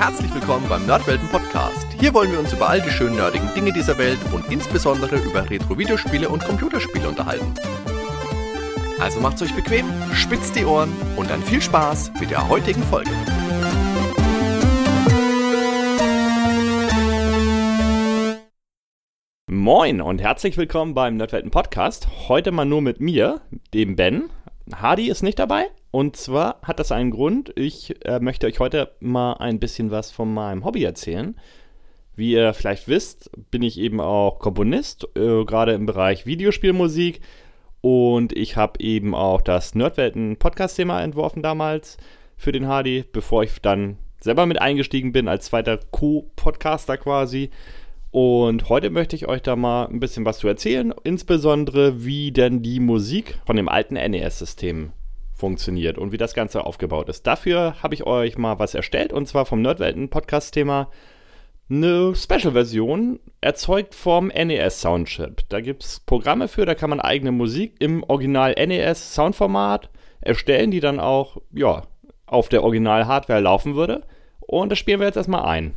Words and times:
Herzlich 0.00 0.32
willkommen 0.32 0.66
beim 0.66 0.86
Nerdwelten 0.86 1.28
Podcast. 1.28 1.86
Hier 2.00 2.14
wollen 2.14 2.32
wir 2.32 2.38
uns 2.38 2.54
über 2.54 2.70
all 2.70 2.80
die 2.80 2.88
schönen 2.88 3.16
nerdigen 3.16 3.52
Dinge 3.54 3.70
dieser 3.70 3.98
Welt 3.98 4.18
und 4.32 4.50
insbesondere 4.50 5.16
über 5.16 5.50
Retro-Videospiele 5.50 6.26
und 6.30 6.42
Computerspiele 6.42 7.06
unterhalten. 7.06 7.52
Also 8.98 9.20
macht's 9.20 9.42
euch 9.42 9.54
bequem, 9.54 9.84
spitzt 10.14 10.56
die 10.56 10.64
Ohren 10.64 10.90
und 11.16 11.28
dann 11.28 11.42
viel 11.42 11.60
Spaß 11.60 12.12
mit 12.18 12.30
der 12.30 12.48
heutigen 12.48 12.82
Folge. 12.84 13.10
Moin 19.50 20.00
und 20.00 20.22
herzlich 20.22 20.56
willkommen 20.56 20.94
beim 20.94 21.18
Nerdwelten 21.18 21.50
Podcast. 21.50 22.08
Heute 22.26 22.52
mal 22.52 22.64
nur 22.64 22.80
mit 22.80 23.00
mir, 23.00 23.42
dem 23.74 23.96
Ben. 23.96 24.30
Hardy 24.74 25.10
ist 25.10 25.22
nicht 25.22 25.38
dabei. 25.38 25.66
Und 25.90 26.16
zwar 26.16 26.60
hat 26.62 26.78
das 26.78 26.92
einen 26.92 27.10
Grund. 27.10 27.52
Ich 27.56 28.04
äh, 28.04 28.20
möchte 28.20 28.46
euch 28.46 28.60
heute 28.60 28.92
mal 29.00 29.34
ein 29.34 29.58
bisschen 29.58 29.90
was 29.90 30.10
von 30.10 30.32
meinem 30.32 30.64
Hobby 30.64 30.84
erzählen. 30.84 31.36
Wie 32.14 32.32
ihr 32.32 32.54
vielleicht 32.54 32.86
wisst, 32.86 33.30
bin 33.50 33.62
ich 33.62 33.78
eben 33.78 34.00
auch 34.00 34.38
Komponist, 34.38 35.08
äh, 35.16 35.44
gerade 35.44 35.72
im 35.72 35.86
Bereich 35.86 36.26
Videospielmusik. 36.26 37.20
Und 37.80 38.36
ich 38.36 38.56
habe 38.56 38.78
eben 38.80 39.14
auch 39.14 39.40
das 39.40 39.74
Nerdwelten-Podcast-Thema 39.74 41.00
entworfen 41.02 41.42
damals 41.42 41.96
für 42.36 42.52
den 42.52 42.66
Hardy, 42.68 43.04
bevor 43.10 43.42
ich 43.42 43.60
dann 43.60 43.96
selber 44.20 44.46
mit 44.46 44.60
eingestiegen 44.60 45.12
bin 45.12 45.28
als 45.28 45.46
zweiter 45.46 45.78
Co-Podcaster 45.90 46.98
quasi. 46.98 47.50
Und 48.10 48.68
heute 48.68 48.90
möchte 48.90 49.16
ich 49.16 49.28
euch 49.28 49.40
da 49.42 49.56
mal 49.56 49.86
ein 49.86 50.00
bisschen 50.00 50.24
was 50.24 50.38
zu 50.38 50.48
erzählen, 50.48 50.92
insbesondere 51.04 52.04
wie 52.04 52.32
denn 52.32 52.62
die 52.62 52.80
Musik 52.80 53.38
von 53.46 53.56
dem 53.56 53.68
alten 53.68 53.94
NES-System 53.94 54.92
funktioniert 55.40 55.98
und 55.98 56.12
wie 56.12 56.18
das 56.18 56.34
Ganze 56.34 56.64
aufgebaut 56.64 57.08
ist. 57.08 57.26
Dafür 57.26 57.74
habe 57.82 57.94
ich 57.94 58.06
euch 58.06 58.38
mal 58.38 58.58
was 58.58 58.74
erstellt 58.74 59.12
und 59.12 59.26
zwar 59.26 59.46
vom 59.46 59.62
Nerdwelten-Podcast-Thema 59.62 60.90
eine 61.70 62.14
Special-Version 62.14 63.20
erzeugt 63.40 63.94
vom 63.94 64.26
NES 64.28 64.80
Soundchip. 64.80 65.42
Da 65.48 65.60
gibt 65.60 65.84
es 65.84 66.00
Programme 66.00 66.48
für, 66.48 66.66
da 66.66 66.74
kann 66.74 66.90
man 66.90 67.00
eigene 67.00 67.32
Musik 67.32 67.76
im 67.78 68.02
Original 68.04 68.54
NES 68.54 69.14
Soundformat 69.14 69.88
erstellen, 70.20 70.70
die 70.70 70.80
dann 70.80 71.00
auch 71.00 71.38
ja, 71.52 71.82
auf 72.26 72.48
der 72.48 72.64
Original-Hardware 72.64 73.40
laufen 73.40 73.76
würde. 73.76 74.02
Und 74.40 74.70
das 74.70 74.78
spielen 74.78 75.00
wir 75.00 75.06
jetzt 75.06 75.16
erstmal 75.16 75.44
ein. 75.44 75.74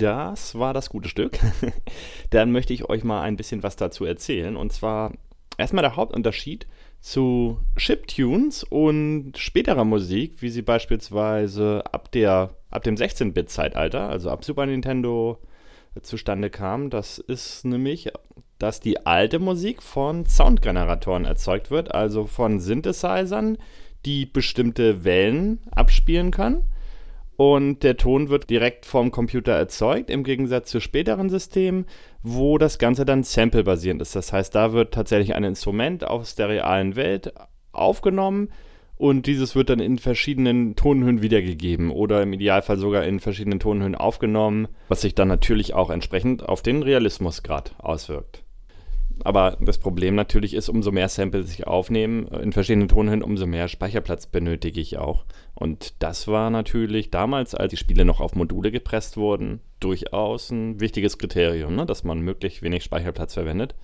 Das 0.00 0.58
war 0.58 0.72
das 0.74 0.90
gute 0.90 1.08
Stück. 1.08 1.38
Dann 2.30 2.52
möchte 2.52 2.72
ich 2.72 2.88
euch 2.88 3.04
mal 3.04 3.22
ein 3.22 3.36
bisschen 3.36 3.62
was 3.62 3.76
dazu 3.76 4.04
erzählen. 4.04 4.56
Und 4.56 4.72
zwar 4.72 5.12
erstmal 5.58 5.82
der 5.82 5.96
Hauptunterschied 5.96 6.66
zu 7.00 7.58
Chiptunes 7.76 8.64
und 8.64 9.32
späterer 9.36 9.84
Musik, 9.84 10.40
wie 10.40 10.50
sie 10.50 10.62
beispielsweise 10.62 11.84
ab, 11.90 12.10
der, 12.12 12.50
ab 12.70 12.82
dem 12.82 12.96
16-Bit-Zeitalter, 12.96 14.08
also 14.08 14.30
ab 14.30 14.44
Super 14.44 14.66
Nintendo, 14.66 15.38
zustande 16.02 16.50
kam. 16.50 16.88
Das 16.88 17.18
ist 17.18 17.64
nämlich, 17.64 18.12
dass 18.58 18.80
die 18.80 19.06
alte 19.06 19.38
Musik 19.38 19.82
von 19.82 20.24
Soundgeneratoren 20.24 21.24
erzeugt 21.24 21.70
wird, 21.70 21.94
also 21.94 22.26
von 22.26 22.60
Synthesizern, 22.60 23.58
die 24.06 24.24
bestimmte 24.24 25.04
Wellen 25.04 25.58
abspielen 25.72 26.30
können 26.30 26.62
und 27.40 27.84
der 27.84 27.96
Ton 27.96 28.28
wird 28.28 28.50
direkt 28.50 28.84
vom 28.84 29.10
Computer 29.10 29.52
erzeugt, 29.52 30.10
im 30.10 30.24
Gegensatz 30.24 30.68
zu 30.68 30.78
späteren 30.78 31.30
Systemen, 31.30 31.86
wo 32.22 32.58
das 32.58 32.78
Ganze 32.78 33.06
dann 33.06 33.22
sample-basierend 33.22 34.02
ist. 34.02 34.14
Das 34.14 34.30
heißt, 34.30 34.54
da 34.54 34.74
wird 34.74 34.92
tatsächlich 34.92 35.34
ein 35.34 35.44
Instrument 35.44 36.06
aus 36.06 36.34
der 36.34 36.50
realen 36.50 36.96
Welt 36.96 37.32
aufgenommen 37.72 38.50
und 38.98 39.24
dieses 39.24 39.54
wird 39.56 39.70
dann 39.70 39.80
in 39.80 39.96
verschiedenen 39.96 40.76
Tonhöhen 40.76 41.22
wiedergegeben 41.22 41.90
oder 41.90 42.22
im 42.22 42.34
Idealfall 42.34 42.76
sogar 42.76 43.04
in 43.04 43.20
verschiedenen 43.20 43.58
Tonhöhen 43.58 43.94
aufgenommen, 43.94 44.68
was 44.88 45.00
sich 45.00 45.14
dann 45.14 45.28
natürlich 45.28 45.72
auch 45.72 45.88
entsprechend 45.88 46.46
auf 46.46 46.60
den 46.60 46.82
Realismusgrad 46.82 47.74
auswirkt. 47.78 48.44
Aber 49.24 49.56
das 49.60 49.78
Problem 49.78 50.14
natürlich 50.14 50.54
ist, 50.54 50.68
umso 50.68 50.92
mehr 50.92 51.08
Samples 51.08 51.52
ich 51.52 51.66
aufnehme 51.66 52.26
in 52.40 52.52
verschiedenen 52.52 52.88
Tonhöhen, 52.88 53.22
umso 53.22 53.46
mehr 53.46 53.68
Speicherplatz 53.68 54.26
benötige 54.26 54.80
ich 54.80 54.98
auch. 54.98 55.24
Und 55.54 56.02
das 56.02 56.26
war 56.28 56.50
natürlich 56.50 57.10
damals, 57.10 57.54
als 57.54 57.70
die 57.70 57.76
Spiele 57.76 58.04
noch 58.04 58.20
auf 58.20 58.34
Module 58.34 58.70
gepresst 58.70 59.16
wurden, 59.16 59.60
durchaus 59.78 60.50
ein 60.50 60.80
wichtiges 60.80 61.18
Kriterium, 61.18 61.76
ne? 61.76 61.86
dass 61.86 62.04
man 62.04 62.20
möglichst 62.20 62.62
wenig 62.62 62.84
Speicherplatz 62.84 63.34
verwendet. 63.34 63.74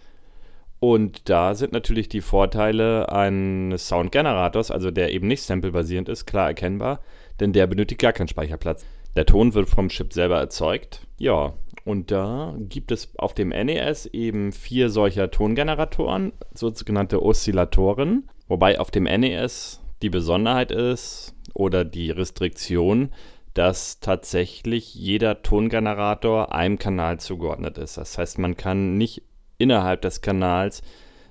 Und 0.79 1.29
da 1.29 1.55
sind 1.55 1.73
natürlich 1.73 2.09
die 2.09 2.21
Vorteile 2.21 3.11
eines 3.11 3.89
Soundgenerators, 3.89 4.71
also 4.71 4.91
der 4.91 5.13
eben 5.13 5.27
nicht 5.27 5.43
samplebasierend 5.43 6.09
ist, 6.09 6.27
klar 6.27 6.49
erkennbar, 6.49 7.01
denn 7.41 7.53
der 7.53 7.67
benötigt 7.67 8.01
gar 8.01 8.13
keinen 8.13 8.29
Speicherplatz. 8.29 8.85
Der 9.17 9.25
Ton 9.25 9.55
wird 9.55 9.69
vom 9.71 9.89
Chip 9.89 10.13
selber 10.13 10.39
erzeugt. 10.39 11.07
Ja, 11.19 11.55
und 11.87 12.11
da 12.11 12.57
gibt 12.59 12.91
es 12.91 13.17
auf 13.17 13.33
dem 13.33 13.51
NES 13.51 14.07
eben 14.07 14.51
vier 14.51 14.91
solcher 14.91 15.31
Tongeneratoren, 15.31 16.33
sogenannte 16.53 17.23
Oszillatoren. 17.23 18.29
Wobei 18.49 18.81
auf 18.81 18.91
dem 18.91 19.05
NES 19.05 19.81
die 20.03 20.11
Besonderheit 20.11 20.73
ist 20.73 21.37
oder 21.55 21.85
die 21.85 22.11
Restriktion, 22.11 23.11
dass 23.55 24.01
tatsächlich 24.01 24.97
jeder 24.97 25.43
Tongenerator 25.43 26.53
einem 26.53 26.81
Kanal 26.81 27.21
zugeordnet 27.21 27.79
ist. 27.79 27.99
Das 27.99 28.19
heißt, 28.19 28.41
man 28.41 28.57
kann 28.57 28.99
nicht 28.99 29.23
innerhalb 29.57 30.03
des 30.03 30.23
Kanals 30.23 30.83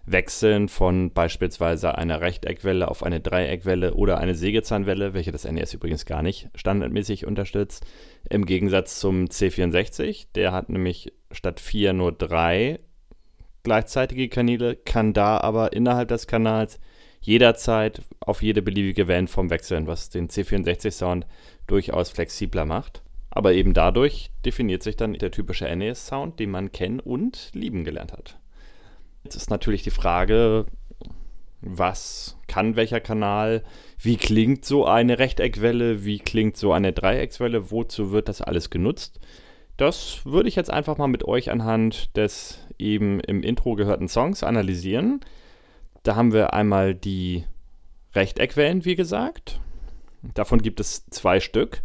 wechseln 0.05 0.69
von 0.69 1.11
beispielsweise 1.11 1.97
einer 1.97 2.21
Rechteckwelle 2.21 2.87
auf 2.89 3.03
eine 3.03 3.19
Dreieckwelle 3.19 3.95
oder 3.95 4.19
eine 4.19 4.35
Sägezahnwelle, 4.35 5.13
welche 5.13 5.31
das 5.31 5.45
NES 5.45 5.73
übrigens 5.73 6.05
gar 6.05 6.21
nicht 6.21 6.49
standardmäßig 6.55 7.25
unterstützt. 7.25 7.85
Im 8.29 8.45
Gegensatz 8.45 8.99
zum 8.99 9.25
C64, 9.25 10.27
der 10.35 10.51
hat 10.51 10.69
nämlich 10.69 11.13
statt 11.31 11.59
vier 11.59 11.93
nur 11.93 12.11
drei 12.11 12.79
gleichzeitige 13.63 14.29
Kanäle, 14.29 14.75
kann 14.75 15.13
da 15.13 15.39
aber 15.39 15.73
innerhalb 15.73 16.09
des 16.09 16.27
Kanals 16.27 16.79
jederzeit 17.19 18.01
auf 18.19 18.43
jede 18.43 18.61
beliebige 18.61 19.07
Wellenform 19.07 19.49
wechseln, 19.49 19.87
was 19.87 20.11
den 20.11 20.29
C64-Sound 20.29 21.25
durchaus 21.65 22.11
flexibler 22.11 22.65
macht. 22.65 23.01
Aber 23.31 23.53
eben 23.53 23.73
dadurch 23.73 24.31
definiert 24.45 24.83
sich 24.83 24.95
dann 24.95 25.13
der 25.13 25.31
typische 25.31 25.65
NES-Sound, 25.75 26.39
den 26.39 26.51
man 26.51 26.71
kennen 26.71 26.99
und 26.99 27.49
lieben 27.53 27.83
gelernt 27.83 28.13
hat. 28.13 28.39
Jetzt 29.25 29.35
ist 29.35 29.49
natürlich 29.49 29.81
die 29.81 29.89
Frage, 29.89 30.67
was 31.59 32.37
kann 32.47 32.75
welcher 32.75 32.99
Kanal, 32.99 33.63
wie 33.97 34.17
klingt 34.17 34.65
so 34.65 34.85
eine 34.85 35.17
Rechteckwelle, 35.17 36.05
wie 36.05 36.19
klingt 36.19 36.57
so 36.57 36.71
eine 36.71 36.93
Dreieckswelle, 36.93 37.71
wozu 37.71 38.11
wird 38.11 38.29
das 38.29 38.43
alles 38.43 38.69
genutzt? 38.69 39.19
Das 39.77 40.27
würde 40.27 40.47
ich 40.47 40.55
jetzt 40.55 40.69
einfach 40.69 40.99
mal 40.99 41.07
mit 41.07 41.25
euch 41.25 41.49
anhand 41.49 42.15
des 42.15 42.59
eben 42.77 43.19
im 43.19 43.41
Intro 43.41 43.73
gehörten 43.73 44.09
Songs 44.09 44.43
analysieren. 44.43 45.21
Da 46.03 46.15
haben 46.15 46.31
wir 46.31 46.53
einmal 46.53 46.93
die 46.93 47.45
Rechteckwellen, 48.13 48.85
wie 48.85 48.95
gesagt. 48.95 49.59
Davon 50.35 50.61
gibt 50.61 50.79
es 50.79 51.07
zwei 51.07 51.39
Stück. 51.39 51.81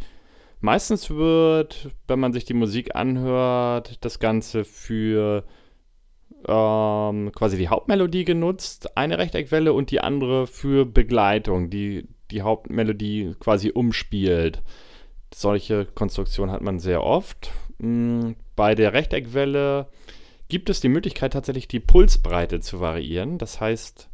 Meistens 0.60 1.08
wird, 1.08 1.88
wenn 2.06 2.20
man 2.20 2.34
sich 2.34 2.44
die 2.44 2.52
Musik 2.52 2.94
anhört, 2.94 3.96
das 4.04 4.18
Ganze 4.18 4.66
für 4.66 5.46
ähm, 6.46 7.32
quasi 7.32 7.56
die 7.56 7.69
Hauptmelodie 7.69 8.25
genutzt, 8.25 8.96
eine 8.96 9.19
Rechteckwelle 9.19 9.72
und 9.72 9.90
die 9.90 10.00
andere 10.00 10.46
für 10.46 10.87
Begleitung, 10.87 11.70
die 11.70 12.06
die 12.31 12.43
Hauptmelodie 12.43 13.34
quasi 13.40 13.70
umspielt. 13.70 14.62
Solche 15.34 15.87
Konstruktionen 15.87 16.52
hat 16.52 16.62
man 16.62 16.78
sehr 16.78 17.02
oft. 17.02 17.50
Mm, 17.78 18.32
bei 18.56 18.75
der 18.75 18.93
Rechteckwelle 18.93 19.88
gibt 20.49 20.70
es 20.70 20.81
die 20.81 20.88
Möglichkeit 20.88 21.32
tatsächlich 21.32 21.69
die 21.69 21.81
Pulsbreite 21.81 22.60
zu 22.60 22.81
variieren. 22.81 23.38
Das 23.38 23.60
heißt, 23.60 24.10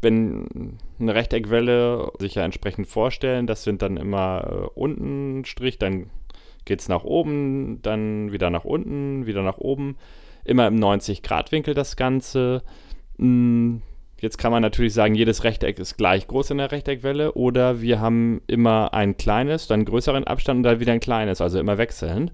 wenn 0.00 0.78
eine 0.98 1.14
Rechteckwelle 1.14 2.12
sich 2.18 2.34
ja 2.34 2.44
entsprechend 2.44 2.86
vorstellen, 2.86 3.46
das 3.46 3.64
sind 3.64 3.82
dann 3.82 3.96
immer 3.96 4.44
äh, 4.44 4.78
unten 4.78 5.44
Strich, 5.44 5.78
dann 5.78 6.10
geht 6.64 6.80
es 6.80 6.88
nach 6.88 7.04
oben, 7.04 7.80
dann 7.82 8.32
wieder 8.32 8.50
nach 8.50 8.64
unten, 8.64 9.26
wieder 9.26 9.42
nach 9.42 9.58
oben 9.58 9.96
immer 10.44 10.66
im 10.66 10.76
90-Grad-Winkel 10.76 11.74
das 11.74 11.96
Ganze. 11.96 12.62
Hm, 13.18 13.82
jetzt 14.20 14.38
kann 14.38 14.52
man 14.52 14.62
natürlich 14.62 14.94
sagen, 14.94 15.14
jedes 15.14 15.44
Rechteck 15.44 15.78
ist 15.78 15.96
gleich 15.96 16.26
groß 16.26 16.50
in 16.50 16.58
der 16.58 16.72
Rechteckwelle 16.72 17.32
oder 17.32 17.80
wir 17.80 18.00
haben 18.00 18.42
immer 18.46 18.92
ein 18.94 19.16
kleines, 19.16 19.66
dann 19.66 19.84
größeren 19.84 20.24
Abstand 20.24 20.58
und 20.58 20.62
dann 20.64 20.80
wieder 20.80 20.92
ein 20.92 21.00
kleines, 21.00 21.40
also 21.40 21.58
immer 21.58 21.78
wechselnd. 21.78 22.32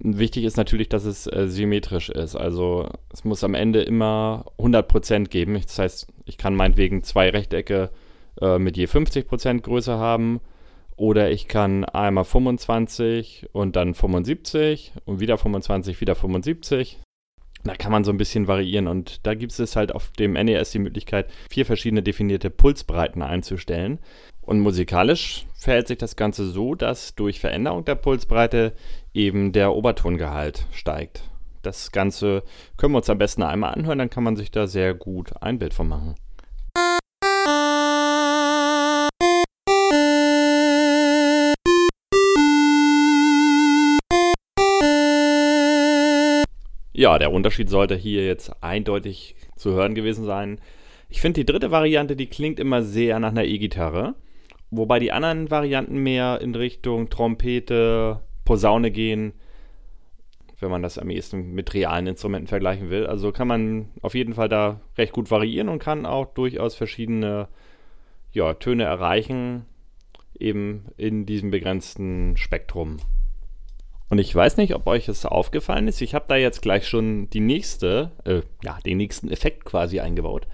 Wichtig 0.00 0.44
ist 0.44 0.56
natürlich, 0.56 0.88
dass 0.88 1.04
es 1.04 1.26
äh, 1.26 1.48
symmetrisch 1.48 2.08
ist. 2.08 2.36
Also 2.36 2.88
es 3.12 3.24
muss 3.24 3.42
am 3.42 3.54
Ende 3.54 3.82
immer 3.82 4.44
100% 4.58 5.26
geben. 5.26 5.60
Das 5.60 5.78
heißt, 5.78 6.06
ich 6.24 6.38
kann 6.38 6.54
meinetwegen 6.54 7.02
zwei 7.02 7.30
Rechtecke 7.30 7.90
äh, 8.40 8.60
mit 8.60 8.76
je 8.76 8.86
50% 8.86 9.60
Größe 9.60 9.98
haben. 9.98 10.40
Oder 10.96 11.30
ich 11.30 11.48
kann 11.48 11.84
einmal 11.84 12.24
25 12.24 13.48
und 13.52 13.76
dann 13.76 13.94
75 13.94 14.92
und 15.04 15.20
wieder 15.20 15.38
25, 15.38 16.00
wieder 16.00 16.14
75. 16.14 16.98
Da 17.64 17.74
kann 17.74 17.92
man 17.92 18.04
so 18.04 18.12
ein 18.12 18.18
bisschen 18.18 18.46
variieren 18.46 18.86
und 18.86 19.26
da 19.26 19.34
gibt 19.34 19.58
es 19.58 19.76
halt 19.76 19.94
auf 19.94 20.10
dem 20.12 20.32
NES 20.32 20.70
die 20.70 20.78
Möglichkeit, 20.78 21.30
vier 21.50 21.66
verschiedene 21.66 22.02
definierte 22.02 22.50
Pulsbreiten 22.50 23.22
einzustellen. 23.22 23.98
Und 24.40 24.60
musikalisch 24.60 25.46
verhält 25.54 25.88
sich 25.88 25.98
das 25.98 26.16
Ganze 26.16 26.46
so, 26.46 26.74
dass 26.74 27.14
durch 27.14 27.40
Veränderung 27.40 27.84
der 27.84 27.96
Pulsbreite 27.96 28.72
eben 29.12 29.52
der 29.52 29.74
Obertongehalt 29.74 30.66
steigt. 30.72 31.22
Das 31.62 31.92
Ganze 31.92 32.42
können 32.76 32.94
wir 32.94 32.98
uns 32.98 33.10
am 33.10 33.18
besten 33.18 33.42
einmal 33.42 33.74
anhören, 33.74 33.98
dann 33.98 34.10
kann 34.10 34.24
man 34.24 34.36
sich 34.36 34.50
da 34.50 34.66
sehr 34.66 34.94
gut 34.94 35.42
ein 35.42 35.58
Bild 35.58 35.74
von 35.74 35.88
machen. 35.88 36.14
Ja, 46.98 47.16
der 47.20 47.30
Unterschied 47.30 47.70
sollte 47.70 47.94
hier 47.94 48.26
jetzt 48.26 48.60
eindeutig 48.60 49.36
zu 49.54 49.70
hören 49.70 49.94
gewesen 49.94 50.24
sein. 50.24 50.60
Ich 51.08 51.20
finde 51.20 51.38
die 51.38 51.46
dritte 51.46 51.70
Variante, 51.70 52.16
die 52.16 52.26
klingt 52.26 52.58
immer 52.58 52.82
sehr 52.82 53.20
nach 53.20 53.28
einer 53.28 53.44
E-Gitarre, 53.44 54.16
wobei 54.72 54.98
die 54.98 55.12
anderen 55.12 55.48
Varianten 55.48 55.98
mehr 55.98 56.40
in 56.40 56.56
Richtung 56.56 57.08
Trompete, 57.08 58.18
Posaune 58.44 58.90
gehen, 58.90 59.34
wenn 60.58 60.72
man 60.72 60.82
das 60.82 60.98
am 60.98 61.08
ehesten 61.08 61.52
mit 61.52 61.72
realen 61.72 62.08
Instrumenten 62.08 62.48
vergleichen 62.48 62.90
will. 62.90 63.06
Also 63.06 63.30
kann 63.30 63.46
man 63.46 63.90
auf 64.02 64.16
jeden 64.16 64.34
Fall 64.34 64.48
da 64.48 64.80
recht 64.96 65.12
gut 65.12 65.30
variieren 65.30 65.68
und 65.68 65.78
kann 65.78 66.04
auch 66.04 66.26
durchaus 66.34 66.74
verschiedene 66.74 67.46
ja, 68.32 68.54
Töne 68.54 68.82
erreichen, 68.82 69.66
eben 70.36 70.86
in 70.96 71.26
diesem 71.26 71.52
begrenzten 71.52 72.36
Spektrum. 72.36 72.96
Und 74.10 74.18
ich 74.18 74.34
weiß 74.34 74.56
nicht, 74.56 74.74
ob 74.74 74.86
euch 74.86 75.08
es 75.08 75.26
aufgefallen 75.26 75.86
ist. 75.86 76.00
Ich 76.00 76.14
habe 76.14 76.24
da 76.28 76.36
jetzt 76.36 76.62
gleich 76.62 76.86
schon 76.88 77.28
die 77.30 77.40
nächste, 77.40 78.12
äh, 78.24 78.40
ja, 78.64 78.78
den 78.84 78.96
nächsten 78.96 79.30
Effekt 79.30 79.64
quasi 79.64 80.00
eingebaut. 80.00 80.46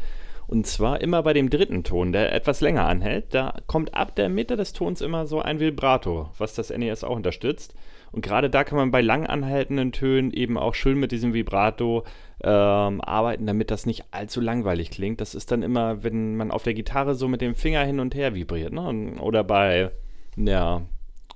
Und 0.46 0.66
zwar 0.66 1.00
immer 1.00 1.22
bei 1.22 1.32
dem 1.32 1.48
dritten 1.50 1.84
Ton, 1.84 2.12
der 2.12 2.32
etwas 2.32 2.60
länger 2.60 2.86
anhält. 2.86 3.32
Da 3.32 3.54
kommt 3.66 3.94
ab 3.94 4.14
der 4.16 4.28
Mitte 4.28 4.56
des 4.56 4.72
Tons 4.72 5.00
immer 5.00 5.26
so 5.26 5.40
ein 5.40 5.60
Vibrato, 5.60 6.30
was 6.36 6.54
das 6.54 6.70
NES 6.70 7.04
auch 7.04 7.16
unterstützt. 7.16 7.74
Und 8.12 8.22
gerade 8.22 8.50
da 8.50 8.62
kann 8.62 8.78
man 8.78 8.90
bei 8.90 9.00
lang 9.00 9.26
anhaltenden 9.26 9.90
Tönen 9.90 10.32
eben 10.32 10.58
auch 10.58 10.74
schön 10.74 11.00
mit 11.00 11.12
diesem 11.12 11.32
Vibrato 11.32 12.04
ähm, 12.42 13.00
arbeiten, 13.00 13.46
damit 13.46 13.70
das 13.70 13.86
nicht 13.86 14.04
allzu 14.10 14.40
langweilig 14.40 14.90
klingt. 14.90 15.20
Das 15.20 15.34
ist 15.34 15.50
dann 15.50 15.62
immer, 15.62 16.04
wenn 16.04 16.36
man 16.36 16.50
auf 16.50 16.62
der 16.62 16.74
Gitarre 16.74 17.14
so 17.14 17.26
mit 17.26 17.40
dem 17.40 17.54
Finger 17.54 17.82
hin 17.82 17.98
und 17.98 18.14
her 18.14 18.34
vibriert. 18.34 18.72
Ne? 18.72 19.14
Oder 19.20 19.42
bei 19.42 19.90
ja, 20.36 20.82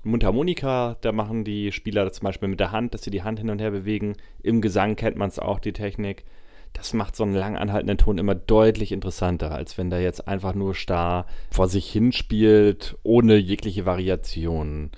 Mundharmonika, 0.03 0.97
da 1.01 1.11
machen 1.11 1.43
die 1.43 1.71
Spieler 1.71 2.05
das 2.05 2.13
zum 2.13 2.25
Beispiel 2.25 2.49
mit 2.49 2.59
der 2.59 2.71
Hand, 2.71 2.93
dass 2.93 3.03
sie 3.03 3.11
die 3.11 3.23
Hand 3.23 3.39
hin 3.39 3.49
und 3.49 3.59
her 3.59 3.71
bewegen. 3.71 4.15
Im 4.41 4.61
Gesang 4.61 4.95
kennt 4.95 5.17
man 5.17 5.29
es 5.29 5.39
auch, 5.39 5.59
die 5.59 5.73
Technik. 5.73 6.25
Das 6.73 6.93
macht 6.93 7.15
so 7.15 7.23
einen 7.23 7.33
lang 7.33 7.57
anhaltenden 7.57 7.97
Ton 7.97 8.17
immer 8.17 8.35
deutlich 8.35 8.91
interessanter, 8.91 9.51
als 9.51 9.77
wenn 9.77 9.89
der 9.89 10.01
jetzt 10.01 10.27
einfach 10.27 10.53
nur 10.53 10.75
starr 10.75 11.25
vor 11.49 11.67
sich 11.67 11.91
hinspielt, 11.91 12.97
ohne 13.03 13.37
jegliche 13.37 13.85
Variation. 13.85 14.91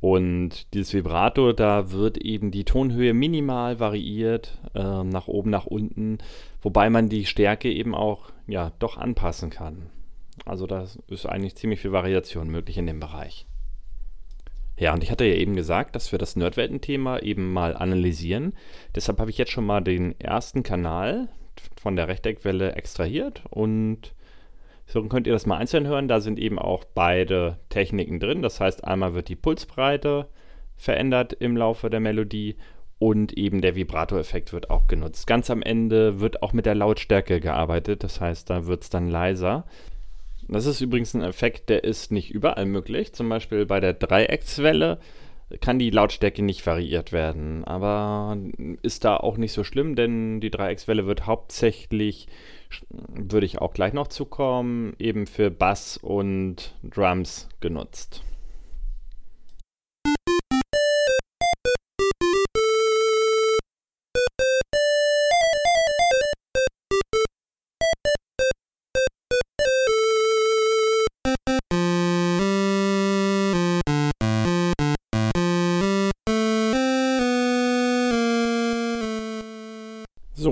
Und 0.00 0.74
dieses 0.74 0.94
Vibrato, 0.94 1.52
da 1.52 1.92
wird 1.92 2.18
eben 2.18 2.50
die 2.50 2.64
Tonhöhe 2.64 3.14
minimal 3.14 3.78
variiert, 3.78 4.58
äh, 4.74 5.04
nach 5.04 5.28
oben, 5.28 5.50
nach 5.50 5.66
unten, 5.66 6.18
wobei 6.60 6.90
man 6.90 7.08
die 7.08 7.24
Stärke 7.24 7.70
eben 7.70 7.94
auch 7.94 8.32
ja 8.48 8.72
doch 8.80 8.96
anpassen 8.96 9.50
kann. 9.50 9.90
Also 10.44 10.66
da 10.66 10.86
ist 11.06 11.26
eigentlich 11.26 11.54
ziemlich 11.54 11.80
viel 11.80 11.92
Variation 11.92 12.48
möglich 12.48 12.78
in 12.78 12.86
dem 12.86 12.98
Bereich. 12.98 13.46
Ja, 14.82 14.92
und 14.92 15.04
ich 15.04 15.12
hatte 15.12 15.24
ja 15.24 15.36
eben 15.36 15.54
gesagt, 15.54 15.94
dass 15.94 16.10
wir 16.10 16.18
das 16.18 16.34
Nerdwelten-Thema 16.34 17.22
eben 17.22 17.52
mal 17.52 17.76
analysieren. 17.76 18.52
Deshalb 18.96 19.20
habe 19.20 19.30
ich 19.30 19.38
jetzt 19.38 19.52
schon 19.52 19.64
mal 19.64 19.80
den 19.80 20.18
ersten 20.20 20.64
Kanal 20.64 21.28
von 21.80 21.94
der 21.94 22.08
Rechteckwelle 22.08 22.74
extrahiert 22.74 23.44
und 23.48 24.12
so 24.86 25.00
könnt 25.04 25.28
ihr 25.28 25.34
das 25.34 25.46
mal 25.46 25.58
einzeln 25.58 25.86
hören. 25.86 26.08
Da 26.08 26.18
sind 26.18 26.36
eben 26.36 26.58
auch 26.58 26.82
beide 26.82 27.60
Techniken 27.68 28.18
drin. 28.18 28.42
Das 28.42 28.58
heißt, 28.58 28.82
einmal 28.82 29.14
wird 29.14 29.28
die 29.28 29.36
Pulsbreite 29.36 30.26
verändert 30.74 31.32
im 31.32 31.56
Laufe 31.56 31.88
der 31.88 32.00
Melodie 32.00 32.56
und 32.98 33.38
eben 33.38 33.60
der 33.60 33.76
Vibrato-Effekt 33.76 34.52
wird 34.52 34.68
auch 34.70 34.88
genutzt. 34.88 35.28
Ganz 35.28 35.48
am 35.48 35.62
Ende 35.62 36.18
wird 36.18 36.42
auch 36.42 36.52
mit 36.52 36.66
der 36.66 36.74
Lautstärke 36.74 37.38
gearbeitet. 37.38 38.02
Das 38.02 38.20
heißt, 38.20 38.50
da 38.50 38.66
wird 38.66 38.82
es 38.82 38.90
dann 38.90 39.08
leiser. 39.08 39.64
Das 40.52 40.66
ist 40.66 40.80
übrigens 40.80 41.14
ein 41.14 41.22
Effekt, 41.22 41.70
der 41.70 41.84
ist 41.84 42.12
nicht 42.12 42.30
überall 42.30 42.66
möglich. 42.66 43.14
Zum 43.14 43.28
Beispiel 43.28 43.64
bei 43.64 43.80
der 43.80 43.94
Dreieckswelle 43.94 44.98
kann 45.60 45.78
die 45.78 45.90
Lautstärke 45.90 46.42
nicht 46.42 46.66
variiert 46.66 47.12
werden. 47.12 47.64
Aber 47.64 48.36
ist 48.82 49.04
da 49.04 49.16
auch 49.16 49.38
nicht 49.38 49.52
so 49.52 49.64
schlimm, 49.64 49.96
denn 49.96 50.40
die 50.40 50.50
Dreieckswelle 50.50 51.06
wird 51.06 51.26
hauptsächlich, 51.26 52.28
würde 53.08 53.46
ich 53.46 53.60
auch 53.60 53.72
gleich 53.72 53.92
noch 53.92 54.08
zukommen, 54.08 54.94
eben 54.98 55.26
für 55.26 55.50
Bass 55.50 55.96
und 55.96 56.74
Drums 56.82 57.48
genutzt. 57.60 58.22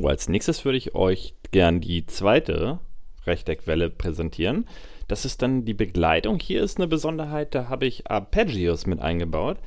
Als 0.07 0.29
nächstes 0.29 0.65
würde 0.65 0.79
ich 0.79 0.95
euch 0.95 1.35
gern 1.51 1.81
die 1.81 2.07
zweite 2.07 2.81
Rechteckwelle 3.27 3.91
präsentieren. 3.91 4.67
Das 5.09 5.25
ist 5.25 5.43
dann 5.43 5.65
die 5.65 5.75
Begleitung. 5.75 6.39
Hier 6.39 6.63
ist 6.63 6.79
eine 6.79 6.87
Besonderheit, 6.87 7.55
da 7.55 7.69
habe 7.69 7.87
ich 7.87 8.11
Arpeggios 8.11 8.87
mit 8.87 9.01
eingebaut. 9.01 9.59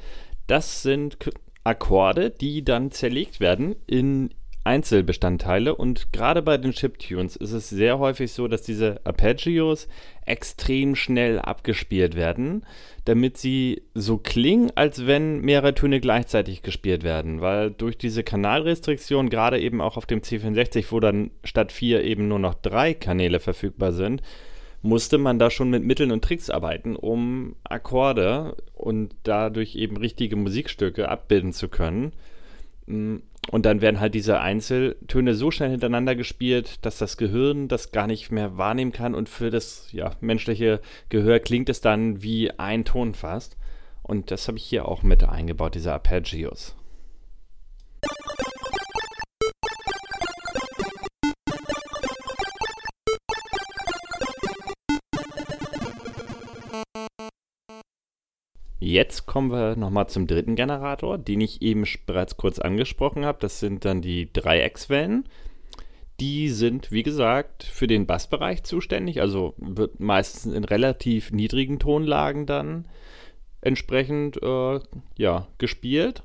Das 0.48 0.82
sind 0.82 1.18
Akkorde, 1.64 2.30
die 2.30 2.64
dann 2.64 2.92
zerlegt 2.92 3.40
werden 3.40 3.76
in 3.88 4.34
Einzelbestandteile 4.64 5.76
und 5.76 6.14
gerade 6.14 6.42
bei 6.42 6.58
den 6.58 6.72
Chiptunes 6.72 7.36
ist 7.36 7.52
es 7.52 7.70
sehr 7.70 8.00
häufig 8.00 8.32
so, 8.32 8.48
dass 8.48 8.62
diese 8.62 9.02
Arpeggios 9.04 9.88
extrem 10.26 10.96
schnell 10.96 11.40
abgespielt 11.40 12.16
werden, 12.16 12.66
damit 13.04 13.38
sie 13.38 13.84
so 13.94 14.18
klingen, 14.18 14.72
als 14.76 15.06
wenn 15.06 15.42
mehrere 15.42 15.74
Töne 15.74 16.00
gleichzeitig 16.00 16.62
gespielt 16.62 17.04
werden, 17.04 17.42
weil 17.42 17.72
durch 17.72 17.98
diese 17.98 18.24
Kanalrestriktion, 18.24 19.30
gerade 19.30 19.60
eben 19.60 19.82
auch 19.82 19.98
auf 19.98 20.06
dem 20.06 20.22
C64, 20.22 20.86
wo 20.92 21.00
dann 21.02 21.32
statt 21.44 21.72
vier 21.74 22.04
eben 22.04 22.30
nur 22.30 22.40
noch 22.40 22.54
drei 22.54 22.94
Kanäle 22.94 23.42
verfügbar 23.42 23.92
sind, 23.92 24.22
musste 24.82 25.18
man 25.18 25.40
da 25.40 25.50
schon 25.50 25.70
mit 25.70 25.84
Mitteln 25.84 26.12
und 26.12 26.24
Tricks 26.24 26.50
arbeiten, 26.50 26.96
um 26.96 27.56
Akkorde 27.64 28.56
und 28.76 29.16
dadurch 29.24 29.76
eben 29.76 29.98
richtige 29.98 30.36
Musikstücke 30.36 31.10
abbilden 31.10 31.54
zu 31.54 31.70
können. 31.70 32.12
Mm, 32.86 33.18
und 33.52 33.66
dann 33.66 33.82
werden 33.82 34.00
halt 34.00 34.16
diese 34.16 34.40
Einzeltöne 34.40 35.36
so 35.36 35.52
schnell 35.52 35.70
hintereinander 35.70 36.16
gespielt, 36.16 36.86
dass 36.86 36.98
das 36.98 37.18
Gehirn 37.18 37.68
das 37.68 37.92
gar 37.92 38.08
nicht 38.08 38.32
mehr 38.32 38.58
wahrnehmen 38.58 38.94
kann 38.94 39.16
und 39.16 39.28
für 39.28 39.50
das 39.50 39.90
ja, 39.92 40.12
menschliche 40.22 40.80
Gehör 41.10 41.40
klingt 41.40 41.70
es 41.70 41.82
dann 41.82 42.24
wie 42.24 42.52
ein 42.52 42.86
Ton 42.86 43.14
fast. 43.14 43.58
Und 44.02 44.32
das 44.32 44.48
habe 44.48 44.58
ich 44.58 44.66
hier 44.66 44.88
auch 44.88 45.04
mit 45.04 45.24
eingebaut, 45.24 45.76
diese 45.76 45.94
Arpeggios. 45.94 46.76
Jetzt 58.86 59.28
kommen 59.28 59.50
wir 59.50 59.78
nochmal 59.78 60.10
zum 60.10 60.28
dritten 60.28 60.56
Generator, 60.56 61.18
den 61.18 61.40
ich 61.40 61.62
eben 61.62 61.86
bereits 62.06 62.36
kurz 62.36 62.60
angesprochen 62.60 63.24
habe. 63.24 63.38
Das 63.40 63.62
sind 63.62 63.86
dann 63.86 64.02
die 64.02 64.34
Dreieckswellen. 64.34 65.24
Die 66.20 66.50
sind, 66.50 66.92
wie 66.92 67.02
gesagt, 67.02 67.64
für 67.64 67.88
den 67.88 68.06
Bassbereich 68.06 68.64
zuständig, 68.64 69.22
also 69.22 69.54
wird 69.58 70.02
meistens 70.02 70.54
in 70.54 70.66
relativ 70.66 71.32
niedrigen 71.32 71.80
Tonlagen 71.80 72.46
dann 72.46 72.86
entsprechend 73.62 74.44
äh, 74.44 74.82
ja, 75.18 75.48
gespielt. 75.60 76.24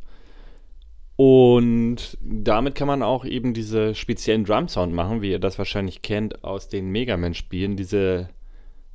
Und 1.14 2.18
damit 2.20 2.74
kann 2.74 2.88
man 2.88 3.04
auch 3.04 3.24
eben 3.24 3.54
diese 3.54 3.94
speziellen 3.94 4.44
Drum-Sound 4.44 4.92
machen, 4.92 5.22
wie 5.22 5.30
ihr 5.30 5.38
das 5.38 5.58
wahrscheinlich 5.58 6.02
kennt 6.02 6.42
aus 6.42 6.68
den 6.68 6.90
Mega 6.90 7.16
Man-Spielen, 7.16 7.76
diese 7.76 8.30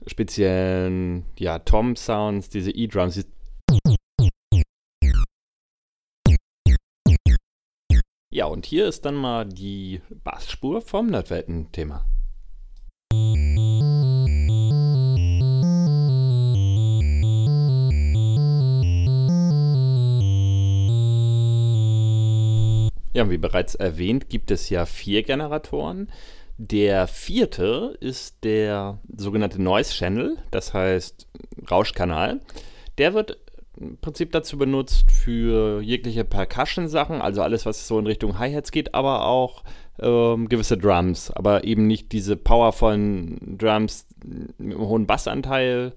speziellen 0.06 1.24
ja, 1.40 1.60
Tom-Sounds, 1.60 2.50
diese 2.50 2.72
E-Drums, 2.72 3.26
Ja, 8.44 8.50
und 8.50 8.66
hier 8.66 8.90
ist 8.90 9.06
dann 9.06 9.16
mal 9.16 9.46
die 9.46 10.02
Bassspur 10.10 10.82
vom 10.82 11.08
Nerdwelten-Thema. 11.08 12.04
Ja, 23.14 23.30
wie 23.30 23.38
bereits 23.38 23.76
erwähnt, 23.76 24.28
gibt 24.28 24.52
es 24.52 24.70
ja 24.70 24.86
vier 24.86 25.24
Generatoren. 25.24 26.12
Der 26.58 27.08
vierte 27.08 27.98
ist 28.02 28.44
der 28.44 29.00
sogenannte 29.16 29.62
Noise 29.62 29.94
Channel, 29.94 30.38
das 30.52 30.74
heißt 30.74 31.30
Rauschkanal. 31.72 32.42
Der 32.98 33.14
wird 33.14 33.38
im 33.84 33.98
Prinzip 33.98 34.32
dazu 34.32 34.58
benutzt 34.58 35.12
für 35.12 35.82
jegliche 35.82 36.24
Percussion-Sachen, 36.24 37.22
also 37.22 37.42
alles, 37.42 37.66
was 37.66 37.88
so 37.88 38.00
in 38.00 38.08
Richtung 38.08 38.40
Hi-Hats 38.40 38.72
geht, 38.72 38.94
aber 38.94 39.26
auch 39.26 39.64
ähm, 40.00 40.50
gewisse 40.50 40.78
Drums, 40.78 41.32
aber 41.32 41.64
eben 41.64 41.88
nicht 41.88 42.12
diese 42.12 42.36
powervollen 42.36 43.58
Drums 43.58 44.08
mit 44.24 44.54
einem 44.60 44.80
hohen 44.80 45.06
Bassanteil, 45.06 45.94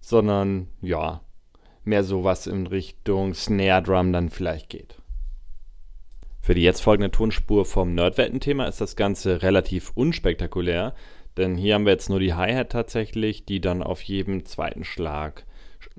sondern 0.00 0.68
ja, 0.82 1.20
mehr 1.84 2.04
so 2.04 2.24
was 2.24 2.46
in 2.46 2.66
Richtung 2.66 3.34
Snare 3.34 3.82
Drum 3.82 4.12
dann 4.12 4.30
vielleicht 4.30 4.68
geht. 4.68 4.96
Für 6.40 6.54
die 6.54 6.62
jetzt 6.62 6.80
folgende 6.80 7.10
Tonspur 7.10 7.64
vom 7.64 7.94
Nerdwelten-Thema 7.94 8.66
ist 8.66 8.80
das 8.80 8.96
Ganze 8.96 9.42
relativ 9.42 9.92
unspektakulär, 9.94 10.94
denn 11.36 11.56
hier 11.56 11.74
haben 11.74 11.84
wir 11.84 11.92
jetzt 11.92 12.10
nur 12.10 12.20
die 12.20 12.34
Hi-Hat 12.34 12.72
tatsächlich, 12.72 13.44
die 13.44 13.60
dann 13.60 13.82
auf 13.82 14.02
jedem 14.02 14.44
zweiten 14.44 14.84
Schlag 14.84 15.44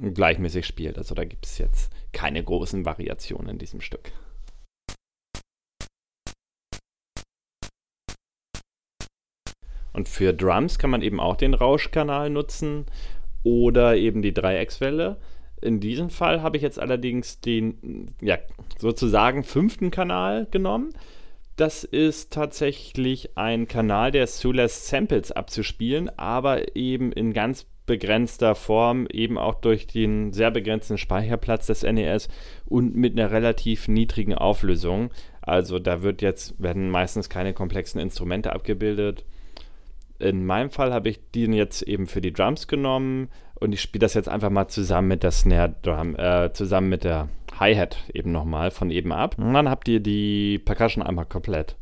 gleichmäßig 0.01 0.65
spielt. 0.65 0.98
Also 0.98 1.15
da 1.15 1.24
gibt 1.24 1.46
es 1.46 1.58
jetzt 1.58 1.91
keine 2.12 2.43
großen 2.43 2.86
Variationen 2.86 3.50
in 3.50 3.58
diesem 3.58 3.81
Stück. 3.81 4.12
Und 9.93 10.08
für 10.08 10.34
Drums 10.34 10.79
kann 10.79 10.89
man 10.89 11.01
eben 11.01 11.20
auch 11.20 11.36
den 11.36 11.53
Rauschkanal 11.53 12.29
nutzen 12.29 12.86
oder 13.43 13.96
eben 13.96 14.22
die 14.22 14.34
Dreieckswelle. 14.34 15.17
In 15.62 15.79
diesem 15.79 16.10
Fall 16.10 16.41
habe 16.41 16.58
ich 16.58 16.63
jetzt 16.63 16.79
allerdings 16.79 17.39
den, 17.39 18.15
ja, 18.22 18.38
sozusagen 18.79 19.43
fünften 19.43 19.91
Kanal 19.91 20.48
genommen. 20.50 20.93
Das 21.55 21.84
ist 21.84 22.34
tatsächlich 22.34 23.38
ein 23.38 23.67
Kanal, 23.67 24.12
der 24.12 24.24
es 24.24 24.38
zulässt, 24.38 24.88
Samples 24.88 25.31
abzuspielen, 25.31 26.10
aber 26.17 26.75
eben 26.75 27.12
in 27.12 27.34
ganz 27.34 27.67
begrenzter 27.91 28.55
Form, 28.55 29.05
eben 29.12 29.38
auch 29.38 29.55
durch 29.55 29.86
den 29.86 30.31
sehr 30.31 30.50
begrenzten 30.50 30.98
Speicherplatz 30.98 31.67
des 31.67 31.83
NES 31.83 32.29
und 32.65 32.95
mit 32.95 33.19
einer 33.19 33.31
relativ 33.31 33.89
niedrigen 33.89 34.33
Auflösung. 34.33 35.10
Also 35.41 35.77
da 35.77 36.01
wird 36.01 36.21
jetzt, 36.21 36.62
werden 36.63 36.89
meistens 36.89 37.27
keine 37.27 37.53
komplexen 37.53 38.00
Instrumente 38.00 38.53
abgebildet. 38.53 39.25
In 40.19 40.45
meinem 40.45 40.69
Fall 40.69 40.93
habe 40.93 41.10
ich 41.10 41.19
den 41.36 41.51
jetzt 41.51 41.81
eben 41.81 42.07
für 42.07 42.21
die 42.21 42.31
Drums 42.31 42.69
genommen 42.69 43.27
und 43.55 43.74
ich 43.74 43.81
spiele 43.81 44.03
das 44.03 44.13
jetzt 44.13 44.29
einfach 44.29 44.50
mal 44.50 44.69
zusammen 44.69 45.10
mit 45.10 45.24
der 45.24 45.31
Snare 45.31 45.75
Drum, 45.81 46.15
äh, 46.15 46.53
zusammen 46.53 46.88
mit 46.88 47.03
der 47.03 47.27
Hi-Hat 47.60 47.98
eben 48.13 48.31
nochmal 48.31 48.71
von 48.71 48.89
eben 48.89 49.12
ab. 49.12 49.36
Und 49.38 49.53
dann 49.53 49.69
habt 49.69 49.89
ihr 49.89 50.00
die 50.00 50.60
Percussion 50.60 51.03
einmal 51.03 51.25
komplett. 51.25 51.75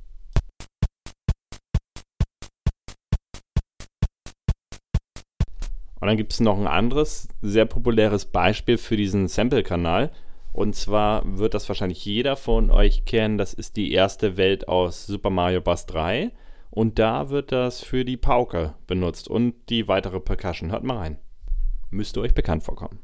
Und 5.99 6.07
dann 6.07 6.17
gibt 6.17 6.33
es 6.33 6.39
noch 6.39 6.57
ein 6.57 6.67
anderes, 6.67 7.27
sehr 7.41 7.65
populäres 7.65 8.25
Beispiel 8.25 8.77
für 8.77 8.97
diesen 8.97 9.27
Sample-Kanal. 9.27 10.11
Und 10.53 10.75
zwar 10.75 11.21
wird 11.37 11.53
das 11.53 11.67
wahrscheinlich 11.67 12.03
jeder 12.05 12.35
von 12.35 12.71
euch 12.71 13.05
kennen. 13.05 13.37
Das 13.37 13.53
ist 13.53 13.75
die 13.75 13.91
erste 13.91 14.37
Welt 14.37 14.67
aus 14.67 15.05
Super 15.05 15.29
Mario 15.29 15.61
Bros. 15.61 15.85
3. 15.85 16.31
Und 16.71 16.99
da 16.99 17.29
wird 17.29 17.51
das 17.51 17.81
für 17.81 18.05
die 18.05 18.17
Pauke 18.17 18.75
benutzt 18.87 19.27
und 19.27 19.55
die 19.69 19.87
weitere 19.87 20.19
Percussion. 20.19 20.71
Hört 20.71 20.83
mal 20.83 20.97
rein. 20.97 21.17
Müsste 21.89 22.21
euch 22.21 22.33
bekannt 22.33 22.63
vorkommen. 22.63 22.99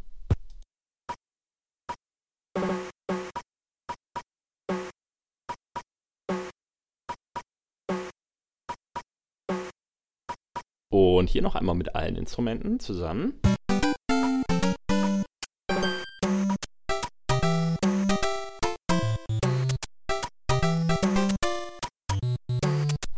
Und 10.97 11.27
hier 11.27 11.41
noch 11.41 11.55
einmal 11.55 11.75
mit 11.75 11.93
allen 11.93 12.15
Instrumenten 12.15 12.79
zusammen. 12.79 13.33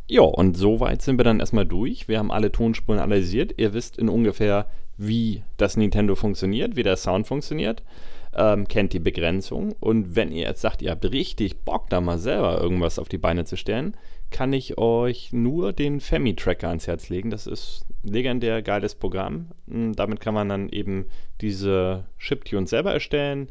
Ja, 0.07 0.23
und 0.23 0.57
soweit 0.57 1.03
sind 1.03 1.19
wir 1.19 1.23
dann 1.23 1.39
erstmal 1.39 1.67
durch. 1.67 2.07
Wir 2.07 2.17
haben 2.17 2.31
alle 2.31 2.51
Tonspuren 2.51 2.99
analysiert. 2.99 3.53
Ihr 3.57 3.75
wisst 3.75 3.99
in 3.99 4.09
ungefähr, 4.09 4.65
wie 4.97 5.43
das 5.57 5.77
Nintendo 5.77 6.15
funktioniert, 6.15 6.75
wie 6.75 6.81
der 6.81 6.97
Sound 6.97 7.27
funktioniert. 7.27 7.83
Ähm, 8.39 8.67
kennt 8.67 8.93
die 8.93 8.99
Begrenzung. 8.99 9.73
Und 9.79 10.15
wenn 10.15 10.31
ihr 10.31 10.43
jetzt 10.43 10.61
sagt, 10.61 10.83
ihr 10.83 10.91
habt 10.91 11.05
richtig 11.11 11.61
Bock, 11.61 11.89
da 11.89 12.01
mal 12.01 12.19
selber 12.19 12.61
irgendwas 12.61 12.99
auf 12.99 13.09
die 13.09 13.17
Beine 13.17 13.45
zu 13.45 13.57
stellen, 13.57 13.97
kann 14.29 14.53
ich 14.53 14.77
euch 14.77 15.33
nur 15.33 15.73
den 15.73 15.99
Femi-Tracker 15.99 16.67
ans 16.67 16.85
Herz 16.85 17.09
legen. 17.09 17.31
Das 17.31 17.47
ist 17.47 17.85
legendär 18.03 18.61
geiles 18.61 18.93
Programm. 18.93 19.47
Hm, 19.67 19.95
damit 19.95 20.19
kann 20.19 20.35
man 20.35 20.49
dann 20.49 20.69
eben 20.69 21.05
diese 21.41 22.05
Chiptunes 22.19 22.69
selber 22.69 22.93
erstellen. 22.93 23.49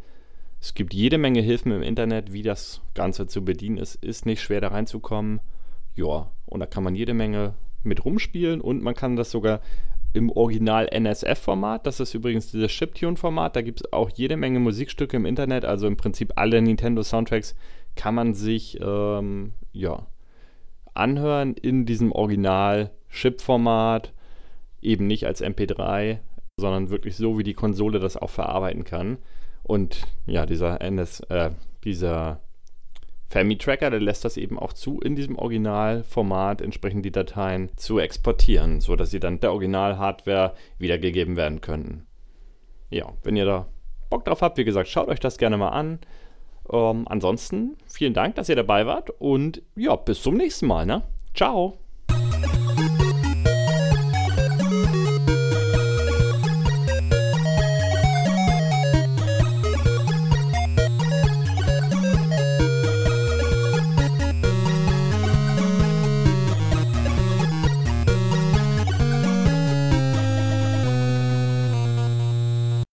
Es 0.61 0.75
gibt 0.75 0.95
jede 0.95 1.19
Menge 1.19 1.40
Hilfen 1.40 1.73
im 1.73 1.83
Internet, 1.83 2.33
wie 2.33 2.43
das 2.43 2.81
Ganze 2.95 3.26
zu 3.26 3.45
bedienen 3.45 3.78
ist. 3.78 3.97
Ist 3.97 4.25
nicht 4.25 4.40
schwer 4.40 4.61
da 4.61 4.69
reinzukommen. 4.69 5.40
Ja, 5.97 6.31
und 6.47 6.61
da 6.61 6.66
kann 6.66 6.85
man 6.85 6.95
jede 6.95 7.14
Menge 7.14 7.55
mit 7.83 8.05
rumspielen 8.05 8.61
und 8.61 8.83
man 8.83 8.95
kann 8.95 9.16
das 9.16 9.31
sogar 9.31 9.61
im 10.17 10.31
Original 10.31 10.89
NSF-Format. 10.91 11.87
Das 11.87 12.01
ist 12.01 12.15
übrigens 12.15 12.51
dieses 12.51 12.73
Chiptune-Format. 12.73 13.55
Da 13.55 13.63
gibt 13.63 13.83
es 13.83 13.93
auch 13.93 14.11
jede 14.11 14.37
Menge 14.37 14.59
Musikstücke 14.59 15.17
im 15.17 15.27
Internet. 15.27 15.65
Also 15.65 15.87
im 15.87 15.97
Prinzip 15.97 16.33
alle 16.37 16.61
Nintendo-Soundtracks 16.63 17.55
kann 17.95 18.15
man 18.15 18.35
sich 18.35 18.81
ähm, 18.81 19.53
ja, 19.73 20.07
anhören 20.95 21.55
in 21.55 21.87
diesem 21.87 22.13
Original-Chip-Format. 22.13 24.13
Eben 24.83 25.07
nicht 25.07 25.27
als 25.27 25.43
MP3, 25.43 26.19
sondern 26.57 26.91
wirklich 26.91 27.17
so, 27.17 27.39
wie 27.39 27.45
die 27.45 27.55
Konsole 27.55 27.99
das 27.99 28.17
auch 28.17 28.31
verarbeiten 28.31 28.85
kann. 28.85 29.19
Und 29.63 30.03
ja, 30.27 30.47
dieser 30.47 30.81
NS, 30.81 31.21
äh, 31.29 31.51
dieser 31.85 32.41
Family 33.28 33.59
Tracker, 33.59 33.90
der 33.90 34.00
lässt 34.00 34.25
das 34.25 34.37
eben 34.37 34.59
auch 34.59 34.73
zu, 34.73 35.00
in 35.00 35.16
diesem 35.16 35.37
Originalformat 35.37 36.61
entsprechend 36.61 37.04
die 37.04 37.11
Dateien 37.11 37.71
zu 37.76 37.99
exportieren, 37.99 38.80
sodass 38.80 39.11
sie 39.11 39.21
dann 39.21 39.40
der 39.40 39.52
Original-Hardware 39.52 40.54
wiedergegeben 40.78 41.37
werden 41.37 41.61
können. 41.61 42.06
Ja, 42.90 43.12
wenn 43.25 43.37
ihr 43.37 43.45
da 43.45 43.66
Bock 44.11 44.25
drauf 44.25 44.42
habt, 44.42 44.59
wie 44.59 44.64
gesagt, 44.64 44.88
schaut 44.88 45.09
euch 45.09 45.21
das 45.21 45.38
gerne 45.38 45.56
mal 45.56 45.71
an. 45.71 45.99
Ähm, 46.71 47.06
ansonsten 47.09 47.76
vielen 47.87 48.14
Dank, 48.14 48.37
dass 48.37 48.49
ihr 48.49 48.56
dabei 48.56 48.87
wart 48.87 49.11
und 49.18 49.62
ja, 49.75 49.97
bis 49.97 50.23
zum 50.23 50.37
nächsten 50.37 50.66
Mal. 50.66 50.87
Ne? 50.87 51.02
Ciao! 51.35 51.78